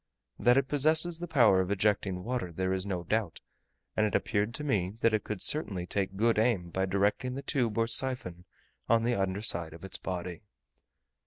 That 0.39 0.57
it 0.57 0.67
possesses 0.67 1.19
the 1.19 1.27
power 1.27 1.61
of 1.61 1.69
ejecting 1.69 2.23
water 2.23 2.51
there 2.51 2.73
is 2.73 2.87
no 2.87 3.03
doubt, 3.03 3.39
and 3.95 4.03
it 4.03 4.15
appeared 4.15 4.51
to 4.55 4.63
me 4.63 4.93
that 5.01 5.13
it 5.13 5.23
could 5.23 5.43
certainly 5.43 5.85
take 5.85 6.15
good 6.17 6.39
aim 6.39 6.71
by 6.71 6.87
directing 6.87 7.35
the 7.35 7.43
tube 7.43 7.77
or 7.77 7.85
siphon 7.85 8.45
on 8.89 9.03
the 9.03 9.13
under 9.13 9.43
side 9.43 9.73
of 9.73 9.85
its 9.85 9.99
body. 9.99 10.41